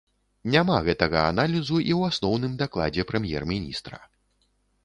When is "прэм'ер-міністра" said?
3.13-4.05